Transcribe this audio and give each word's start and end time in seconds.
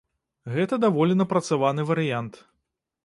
Гэта 0.53 0.79
даволі 0.85 1.17
напрацаваны 1.21 1.81
варыянт. 1.91 2.33